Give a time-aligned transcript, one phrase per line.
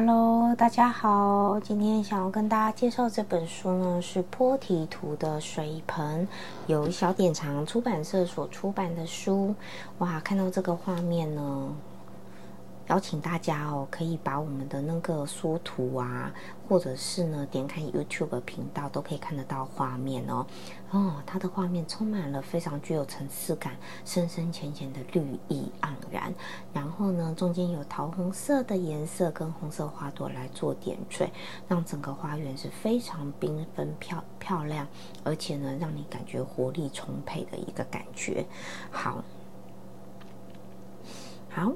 [0.00, 6.28] Hello，大家好，今天想要跟大家介绍这本书呢，是坡提图的水盆，
[6.68, 9.52] 由小典藏出版社所出版的书。
[9.98, 11.74] 哇，看到这个画面呢。
[12.88, 16.32] 邀请大家哦，可以把我们的那个缩图啊，
[16.66, 20.46] 或者是呢点开 YouTube 频道，都可以看得到画面哦。
[20.90, 23.76] 哦，它的画面充满了非常具有层次感、
[24.06, 26.32] 深深浅浅的绿意盎然。
[26.72, 31.30] 然后呢，中间有桃红色的颜色跟红色花朵来做点缀，
[31.68, 34.86] 让整个花园是非常缤纷漂漂亮，
[35.24, 38.46] 而且呢，让你感觉活力充沛的一个感觉。
[38.90, 39.22] 好，
[41.50, 41.72] 好。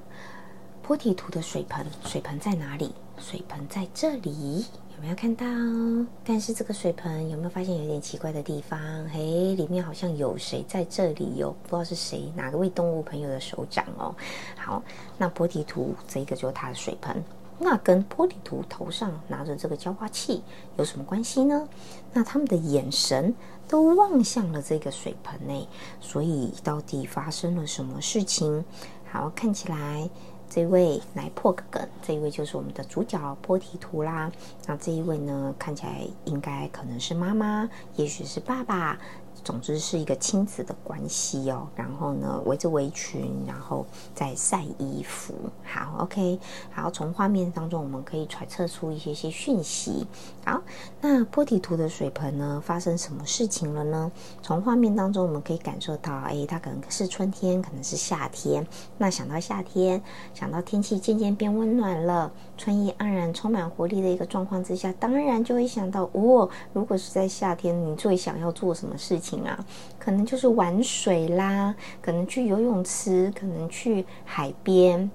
[0.82, 2.92] 坡提图的水盆，水盆在哪里？
[3.16, 4.66] 水盆在这里，
[4.96, 5.46] 有没有看到？
[6.24, 8.78] 但是这个水盆有没有发现有点奇怪的地方？
[9.08, 11.54] 嘿，里面好像有谁在这里哟？
[11.62, 14.12] 不知道是谁，哪个位动物朋友的手掌哦？
[14.56, 14.82] 好，
[15.16, 17.22] 那坡提图这个就是它的水盆，
[17.60, 20.42] 那跟坡提图头上拿着这个浇花器
[20.78, 21.68] 有什么关系呢？
[22.12, 23.32] 那他们的眼神
[23.68, 25.66] 都望向了这个水盆内，
[26.00, 28.64] 所以到底发生了什么事情？
[29.08, 30.10] 好，看起来。
[30.54, 34.30] 这位来破个梗，这一位就是我们的主角波提图啦。
[34.66, 38.98] 那这一位呢，看起来应该可能是妈妈，也许是爸爸。
[39.44, 43.84] 总之是一个亲子的关系哦，然后呢围着围裙，然后
[44.14, 45.34] 再晒衣服。
[45.64, 46.38] 好，OK，
[46.70, 50.06] 好，从画面当中我们可以揣测出一些些讯息。
[50.44, 50.62] 好，
[51.00, 54.10] 那波提图的水盆呢，发生什么事情了呢？
[54.42, 58.66] 从画面当中我们可以感受到，哎，它可能是春天，可能是夏天。
[58.98, 60.00] 那想到夏天，
[60.34, 69.44] 想到天气渐渐变温暖了，春意盎然、充满活力的一个状况之下，当然就会想到，哦，如果是在夏天，你最想要做什么事情？
[69.44, 69.64] 啊，
[69.98, 75.08] 可能就是玩水啦，可能去游泳池，可能去海边。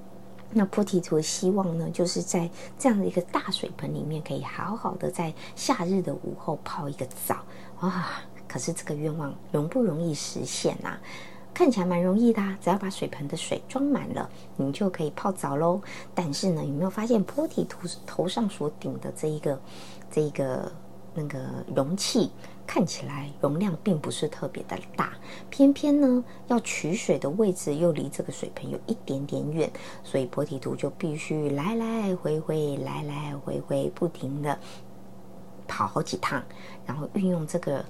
[0.52, 7.36] 那菩提图希望呢，就是在这样的一个大水盆里面，可以好好的在夏日的午后泡一个澡
[7.82, 8.24] 啊。
[8.48, 10.98] 可是这个愿望容不容易实现呐？
[11.54, 15.82] 看起来蛮容易的，只要把水盆的水装满了，你就可以泡澡喽。
[16.16, 19.60] 但是呢，有没有发现菩提图头上所顶的这一个，
[20.10, 20.72] 这一个？
[21.18, 21.40] 那个
[21.76, 22.32] 容器
[22.68, 25.14] 看起来容量并不是特别的大，
[25.50, 29.68] 偏偏呢要取水的位置又离这个水盆有一点点远，
[30.04, 34.58] 所以波体图就必须来来回回、来来回回不停的
[35.68, 36.44] 跑好几趟，
[36.86, 37.84] 然后运用这个。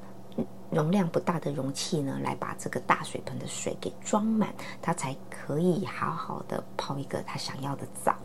[0.69, 8.15] 容量不大的容器呢，来把这个大水盆的水给装满，它才可以好好的泡一个他想要的澡。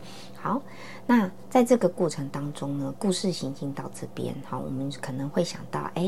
[0.41, 0.61] 好，
[1.07, 6.03] 那在这个过程当中呢，故事行进到这边，好，我们可能会想到，哎，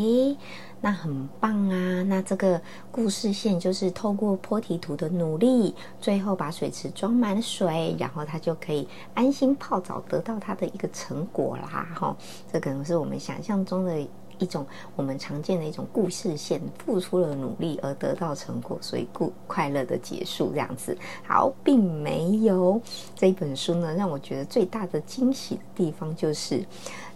[0.81, 11.87] 那很棒啊，那这个故事线就是透过坡提图的努力，最后把水池装满水，然后他就可以安心泡澡，得到他的一个成果啦。
[11.95, 12.13] 哈，
[12.51, 14.05] 这可能是我们想象中的。
[14.39, 14.65] 一种
[14.95, 20.97] 我们常见的一种故事线，付出了努力而得到成果，所以故快乐的结束这样子。
[21.25, 22.81] 好，并没有
[23.15, 26.65] 这一本书呢，让我觉得最大的惊喜的地方就是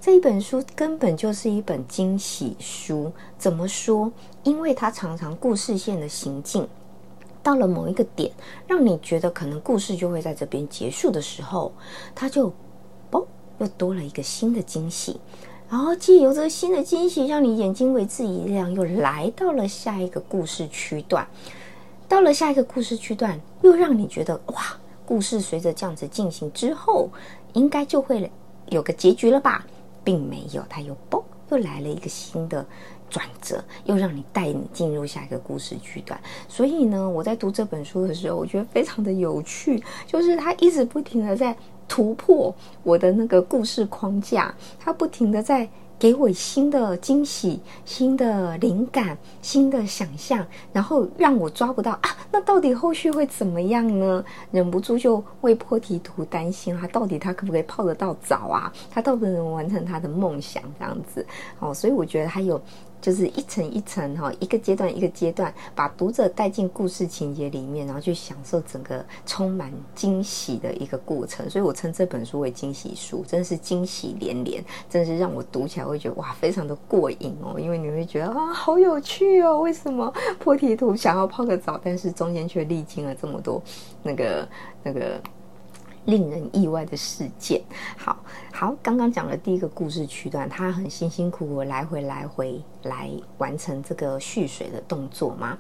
[0.02, 3.12] 这一本书根本就是一本惊喜书。
[3.38, 4.12] 怎么说？
[4.44, 6.68] 因为它常常故事线的行进
[7.42, 8.32] 到了某一个点，
[8.68, 11.72] 让你觉得可能故事就会在这边结束的时候，
[12.14, 12.52] 它就
[13.12, 13.26] 哦
[13.60, 15.20] 又多了一个新的惊喜。
[15.70, 21.28] 然后借由这个新的惊喜，让你眼睛为之一亮，又来到了下一个故事区段。
[22.08, 24.76] 到了下一个故事区段，又让你觉得哇，
[25.06, 27.08] 故事随着这样子进行之后，
[27.54, 28.32] 应该就会
[28.70, 29.64] 有个结局了吧？
[30.04, 31.22] 并没有，它又嘣，
[31.52, 32.66] 又来了一个新的
[33.10, 36.20] 转折，又让你带你进入下一个故事区段。
[36.48, 41.56] 所以呢，我在读这本书的时候，我觉得非常的有趣，就是它一直不停的在。
[41.92, 42.54] 突破
[42.84, 45.68] 我的那个故事框架，它不停的在
[45.98, 54.24] 给我新的惊喜、新的灵感、新的想象，然后让我抓不到啊，那到底后续会怎么样呢？
[54.52, 58.72] 忍不住就为破题图担心啊，到底他可不可以泡得到澡啊？
[58.92, 61.26] 他到底能完成他的梦想这样子？
[61.60, 62.62] 哦，所以我觉得他有
[63.02, 71.50] 就是一层一层哈，一个阶段一个阶段，把读者带进故事情节里面，然后去享受整个充满惊喜的一个过程。
[71.50, 77.60] 所以我称这本书为惊喜书，真的是惊喜连连，真的是让我读起来会觉得哇，非常的过瘾哦。
[77.60, 83.62] 因为你会觉得啊，好有趣哦，为什么破题图想要泡个澡，但是中间却历经了这么多
[84.04, 84.48] 那个
[84.84, 85.20] 那个。
[86.10, 87.62] 令人意外的事件，
[87.96, 88.18] 好
[88.52, 95.58] 好，刚刚讲了第一个故事区段，他很辛辛苦苦来回来回来完成这个蓄水的动作嘛。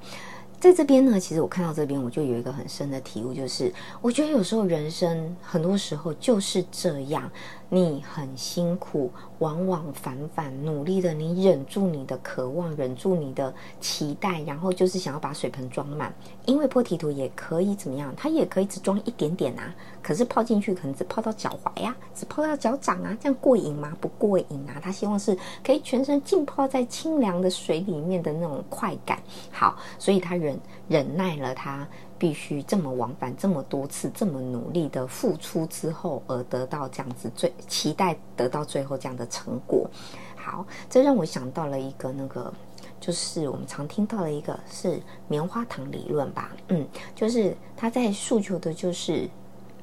[0.59, 7.31] 在这边呢，其实我看到这边，我就有一个很深的体悟，就是我觉得有时候人生很多时候就是这样，
[7.71, 16.11] 你很辛苦，往往反反努力的，你忍住你的渴望，忍住你的期待，然后就是想要把水盆装满，
[16.45, 19.71] 因为破体图也可以怎么样，它也可以只装一点点啊，
[20.01, 23.95] 可是泡进去可能只泡到脚踝呀，只泡到脚掌啊，这样过瘾吗？
[24.01, 29.19] 不过瘾啊，他希望是可以全身浸泡在清凉的水里面的那种快感。
[29.51, 30.59] 好，所以他忍。
[30.89, 31.87] 忍耐了，他
[32.17, 39.89] 必须这么往返这么多次，这么努力的付出之后，而得到这样子最期待得到最后这样的成果。
[40.35, 42.51] 好，这让我想到了一个那个，
[42.99, 46.51] 就是我们常听到的一个是棉花糖理论吧？
[46.69, 49.29] 嗯，就是他在诉求的就是。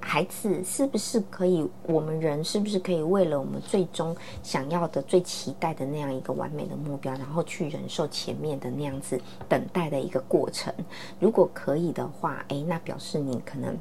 [0.01, 1.69] 孩子是不是可以？
[1.85, 10.73] 我们人是不是可以为了我们最终想要的、最期待的那样一个完美的目标，然后去忍受前面的那样子等待的一个过程？
[11.19, 13.77] 如果可以的话，诶，那表示你可能。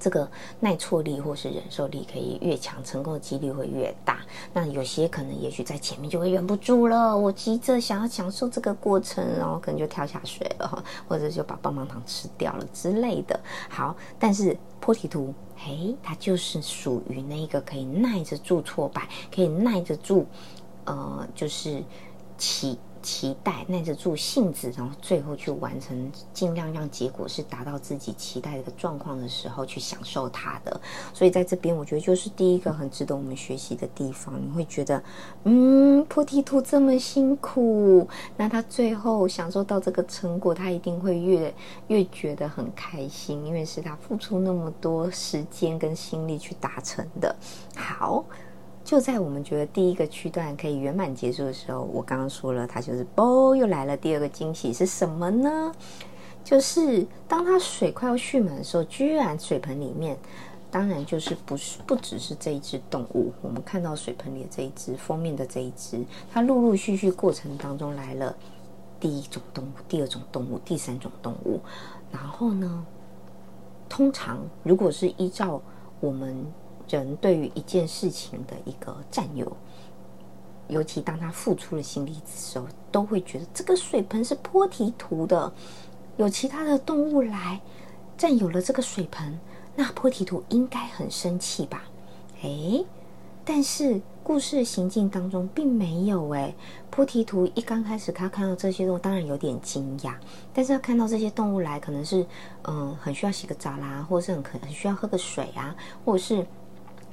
[0.00, 4.20] 这个耐挫力或是忍受力可以越强，成功的几率会越大。
[4.52, 13.38] 那有些可能也许在前面就会忍不住了，我急着想要享受这个过程，然后可能就跳下水了， 或者就把棒棒糖吃掉了之类的。
[13.68, 20.26] 好，但是破题图，嘿，它就是属于那个可以耐得住挫败，可以耐得住，
[20.86, 21.82] 呃，就是
[22.38, 22.78] 起。
[23.02, 30.80] 期待耐得住性子，然后最后去完成，尽量让结果是达到自己期待的状况的时候去享受它的。
[31.12, 34.40] 所以在这边，我觉得就是第一个很值得我们学习的地方。
[34.40, 35.02] 你会觉得，
[35.44, 41.54] 嗯，菩提图这么辛苦，那他最后享受到这个成果，他一定会越
[41.88, 47.34] 越觉得很开心，因为是他付出那么多时间跟心力去达成的。
[47.74, 48.24] 好。
[48.82, 55.72] 就在我们觉得第一个区段可以圆满结束的时候，我刚刚说了，它就是啵，又来了第二个惊喜是什么呢？
[56.42, 60.18] 就是当它水快要蓄满的时候，居然水盆里面，
[60.72, 68.34] 当然就是不是不只是这一只动物，我们看到水盆里的这一只封面的这一只，它陆陆续续过程当中来了
[68.98, 71.60] 第一种动物、第二种动物、第三种动物，
[72.10, 72.84] 然后呢，
[73.88, 75.62] 通常如果是依照
[76.00, 76.44] 我们。
[76.90, 79.56] 人对于一件事情的一个占有，
[80.68, 85.52] 尤其当他付出了心力的时候，都会觉得这个水盆是坡提图的。
[86.16, 87.60] 有其他的动物来
[88.18, 89.38] 占有了这个水盆，
[89.74, 91.84] 那坡提图应该很生气吧？
[92.42, 92.84] 诶，
[93.44, 96.54] 但是故事行进当中并没有诶。
[96.90, 100.14] 坡提图一刚开始他看到这些动物，当然有点惊讶，
[100.52, 102.26] 但是他看到这些动物来，可能是
[102.64, 106.46] 嗯很需要洗个澡啦，或者是很可能需要喝个水啊，或者是。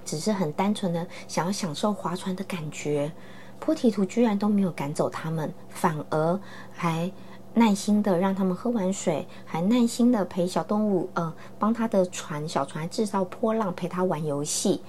[0.08, 3.12] 只是很单纯的想要享受划船的感觉，
[3.60, 6.40] 坡提图居然都没有赶走他们，反而
[6.72, 7.12] 还
[7.54, 14.82] 耐心的让他们喝完水，还耐心的陪小动物，呃，帮他的船小船制造波浪，陪他玩游戏，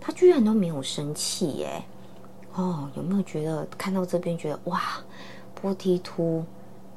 [0.00, 1.82] 他居然都没有生气耶！
[2.54, 4.80] 哦，有没有觉得看到这边觉得哇，
[5.54, 6.42] 波提图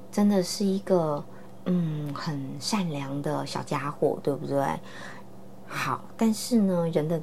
[0.09, 1.21] 真的是一个
[1.65, 4.63] 嗯很善良的小家伙，对不对？
[5.67, 7.19] 好，但是呢，人的。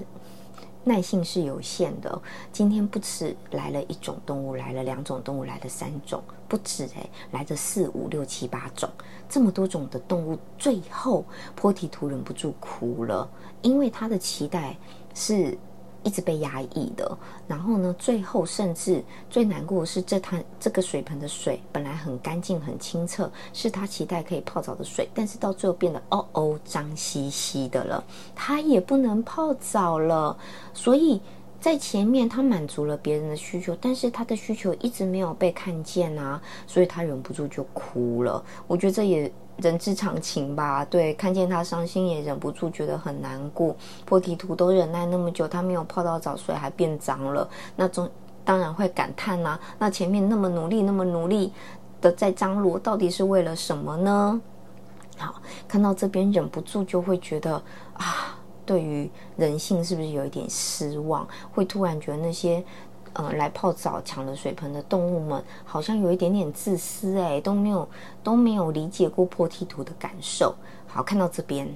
[0.84, 2.20] 耐性是有限的。
[2.52, 8.88] 今天不止来了一种动物，来了两种动物，来了三种，不止诶，来着四五六七八种，
[9.28, 11.24] 这么多种的动物，最后
[11.54, 13.28] 坡提图忍不住哭了，
[13.62, 14.76] 因为他的期待
[15.14, 15.58] 是。
[16.04, 28.02] 一直被压抑的，然后呢，最后甚至最难过的是，这滩这个水盆的水本来很干净、很清澈，是他期待可以泡澡的水，但是到最后变得哦哦脏兮兮的了，
[28.34, 30.36] 他也不能泡澡了。
[30.74, 31.20] 所以
[31.60, 38.44] 在前面他满足了别人的需求，但是他的需求一直没有被看见啊，所以他忍不住就哭了。
[38.66, 39.32] 我觉得这也。
[39.62, 43.74] 人之常情吧，对，看见他伤心也忍不住觉得很难过。
[44.04, 48.10] 破题图都忍耐那么久，他没有泡到澡，水还变脏了，那种
[48.44, 49.58] 当然会感叹呐。
[49.78, 51.52] 那前面那么努力，那么努力
[52.00, 54.40] 的在张罗，到底是为了什么呢？
[55.16, 55.36] 好，
[55.68, 57.54] 看到这边忍不住就会觉得
[57.94, 61.26] 啊，对于人性是不是有一点失望？
[61.52, 62.64] 会突然觉得那些
[63.14, 67.88] 呃来泡澡抢了水盆的动物们，好像有一点点自私哎，都没有
[68.22, 70.54] 都没有理解过破梯图的感受。
[70.86, 71.68] 好，看到这边，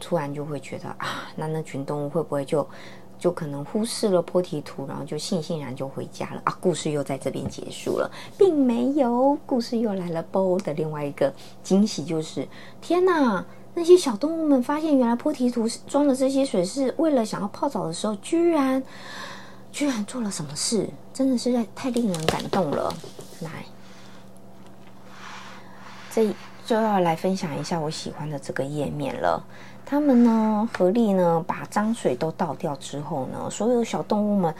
[0.00, 2.66] 突然就会觉得啊，那那群动物会不会就
[3.18, 6.56] 就可能忽视了破梯图，然后就悻悻然就回家了啊？
[6.60, 10.22] 故事又在这边结束了，并没有，故事又来了。
[10.30, 11.32] 波的另外一个
[11.62, 12.48] 惊喜就是，
[12.80, 13.44] 天哪！
[13.74, 18.82] 那些小动物们发现，原来坡提图装的这些水是为了想要泡澡的时候，居然
[19.72, 20.88] 居然做了什么事？
[21.14, 22.94] 真的是在太令人感动了。
[23.40, 23.64] 来，
[26.12, 26.32] 这
[26.66, 29.42] 就要来分享一下我喜欢的这个页面了。
[29.84, 34.54] 他们呢，合力呢，把脏水都倒掉之后呢，所有小动物们。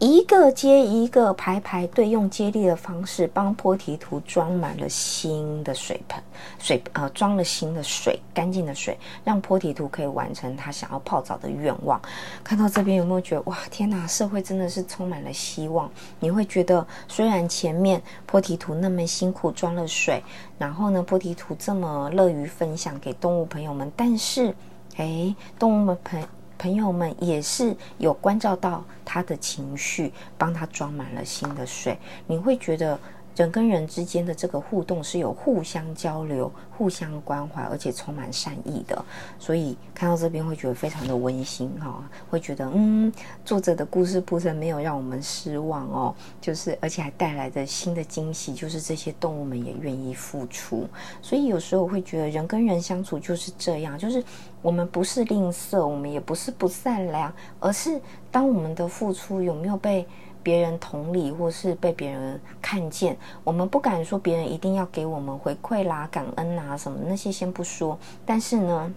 [0.00, 6.22] 一个接一个排排队，用接力的方式帮坡提图装满了新的水盆，
[6.58, 12.00] 水呃装了新的水，干净的水，让坡提图可以完成他想要泡澡的愿望。
[12.42, 15.90] 看到这边有没有觉得哇天哪，社会真的是充满了希望？
[16.18, 20.22] 你会觉得虽然前面坡提图那么辛苦装了水，
[20.58, 24.54] 然后呢坡提图这么乐于分享给动物朋友们，但是
[24.96, 26.22] 哎，动物们朋。
[26.58, 31.98] 朋友们也是有关照到他的情绪，帮他装满了新的水。
[32.26, 32.98] 你会觉得
[33.36, 39.04] 人跟人之间的这个互动是有互相交流、互相关怀，而且充满善意的。
[39.38, 43.12] 所以看到这边会觉得非常的温馨哈，会觉得嗯，
[43.44, 50.86] 作者的故事铺陈没有让我们失望哦，就是而且还带来的新的惊喜，就是这些动物们也愿意付出。
[51.20, 54.22] 所以有时候会觉得人跟人相处就是这样，就是。
[54.62, 58.00] 我们不是吝啬，我们也不是不善良，而是
[58.30, 60.06] 当我们的付出有没有被
[60.44, 68.94] 别人同理，或是被别人看见，我们不敢说别人一定要给我们回馈啦、感恩啊什么那些先不说，但是呢，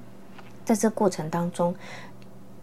[0.63, 1.73] 在这过程当中。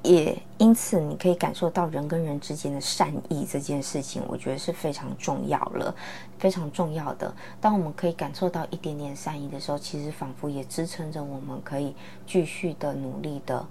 [0.07, 5.95] 也因此，你可以感受到人跟人之间的善意这件事情，我觉得是非常重要了，
[6.39, 7.35] 非常重要的。
[7.59, 13.67] 当我们可以感受到一点点善意的时候，其实仿佛也支撑着我们可以继续的努力的，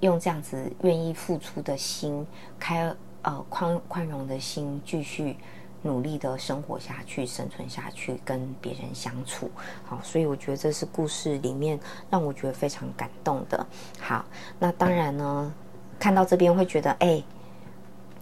[0.00, 2.26] 用这样子愿意付出的心，
[2.58, 2.90] 开
[3.26, 5.36] 呃宽宽容的心，继续。
[5.82, 9.48] 努力的生活下去，生存下去，跟别人相处，
[9.84, 11.78] 好，所以我觉得这是故事里面
[12.10, 13.64] 让我觉得非常感动的。
[14.00, 14.24] 好，
[14.58, 15.52] 那当然呢，
[15.96, 17.22] 看到这边会觉得，哎，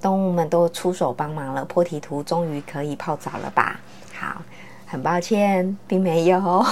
[0.03, 3.81] 动物们都出手帮忙了，坡提图终于可以泡澡了吧？
[4.13, 4.43] 好，
[4.85, 6.63] 很抱歉，并没有。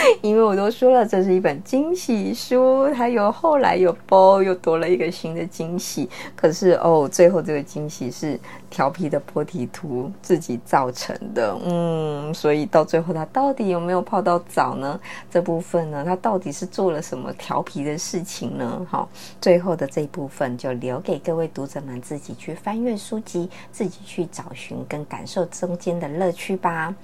[0.22, 6.08] 因为我都说了，这是一本惊喜书，还有后来有包又多了一个新的惊喜。
[6.34, 8.38] 可是哦，最后这个惊喜是
[8.68, 14.98] 调皮的波提图自己造成的，嗯，所以到最后他到底有没有泡到澡呢？
[15.30, 18.86] 这部分呢，他到底是做了什么调皮的事情呢？
[18.88, 19.08] 好，
[19.40, 26.94] 最后的这一部分就留给各位读者们自己去翻阅书籍，自己去找寻跟感受中间的乐趣吧。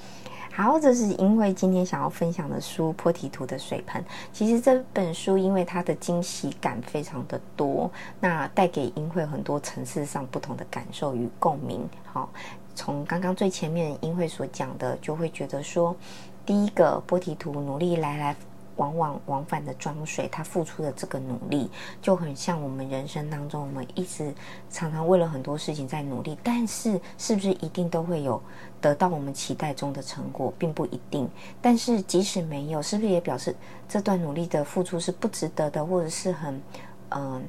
[0.54, 4.02] 好，这是因为今天想要分享的书《坡提图的水盆》。
[4.35, 7.90] 其实这本书因为它的惊喜感非常的多，
[8.21, 11.88] 那带给英慧很多层次上不同的感受与共鸣。
[12.04, 12.28] 好，
[12.75, 15.97] 从刚刚最前面英慧所讲的，就会觉得说，
[16.44, 18.37] 第一个波提图努力来来。
[18.76, 24.35] 往往往返的装水，他付出的这个努力就很像我们人生当中，我们一直
[24.71, 28.43] 常常为了很多事情在努力，但是是不是一定都会有
[28.81, 31.29] 得到我们期待中的成果，并不一定。
[31.61, 33.55] 但是即使没有，是不是也表示
[33.88, 36.62] 这段努力的付出是不值得的，或者是很
[37.11, 37.43] 嗯？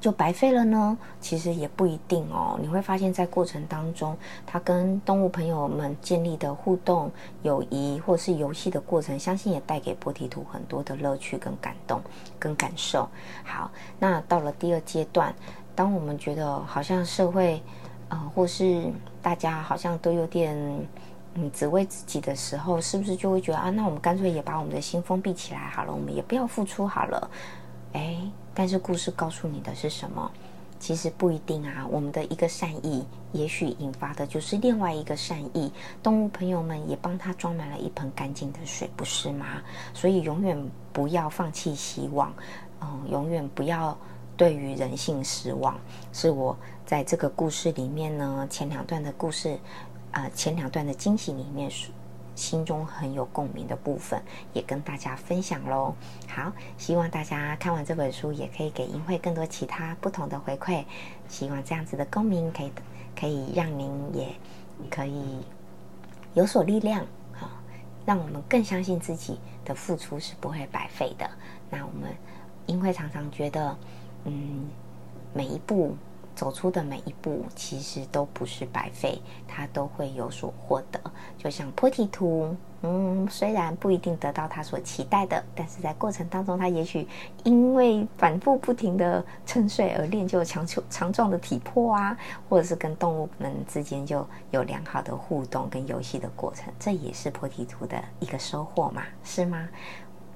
[0.00, 0.96] 就白费了呢？
[1.20, 2.58] 其实也不一定哦。
[2.60, 4.16] 你会发现在过程当中，
[4.46, 7.10] 他跟动物朋友们建立的互动、
[7.42, 12.00] 友谊或是游戏的过程，相信也带给波提图很多的乐趣跟感动
[12.38, 13.06] 跟感受。
[13.44, 15.34] 好，那到了第二阶段，
[15.74, 17.62] 当我们觉得好像社会，
[18.08, 18.90] 呃，或是
[19.20, 20.56] 大家好像都有点
[21.34, 27.30] 嗯只为自己的时候，是不是就会觉得啊，那我们干脆也把我们的心封闭起来好了，我们也不要付出好了。
[27.92, 28.18] 哎，
[28.54, 30.30] 但是故事告诉你的是什么？
[30.78, 31.86] 其实不一定啊。
[31.90, 35.70] 我们的一个善意，也许引发的就是另外一个善意。
[36.02, 39.62] 动物朋友们也帮他装满了一盆干净的水，不是吗？
[39.92, 42.32] 所以永远不要放弃希望，
[42.80, 43.96] 嗯，永远不要
[44.36, 45.78] 对于人性失望。
[46.12, 46.56] 是我
[46.86, 49.58] 在这个故事里面呢，前两段的故事，
[50.12, 51.70] 呃，前两段的惊喜里面
[52.40, 54.18] 心中很有共鸣的部分，
[54.54, 55.94] 也跟大家分享喽。
[56.26, 60.82] 好，希望大家看完这本书，也可以给英惠更多其他不同的回馈。
[61.28, 62.72] 希望这样子的共鸣，可以
[63.14, 64.34] 可以让您也
[64.90, 65.44] 可以
[66.32, 67.50] 有所力量，好，
[68.06, 71.30] 让我们更相信自己的付出是不会白费的。
[71.68, 72.10] 那我们
[72.64, 73.76] 英惠常常觉得，
[74.24, 74.66] 嗯，
[75.34, 75.94] 每一步。
[76.40, 80.98] 走出的每一步其实都不是白费，他都会有所获得。
[81.36, 87.06] 就像坡提图，嗯，虽然不一定得到他所期待的，但是在过程当中，他也许
[87.44, 92.16] 因为反复不停的沉睡而练就强强强壮的体魄啊，
[92.48, 99.68] 或者是跟动物们之间就有良好的互动跟游戏的过程，这也是坡提图的一个收获嘛，是吗？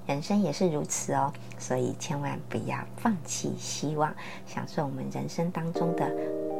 [0.06, 4.14] 人生也是如此哦，所以千万不要放弃希望，
[4.46, 6.10] 享受我们人生当中的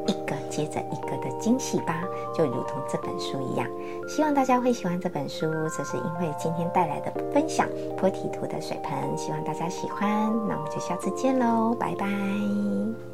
[0.07, 2.03] 一个接着一个的惊喜吧，
[2.35, 3.69] 就如同这本书一样。
[4.09, 5.47] 希望大家会喜欢这本书，
[5.77, 10.09] 这是因为今天带来的分享——坡体图的水盆，希望大家喜欢。
[10.49, 13.14] 那我们就下次见喽，拜拜。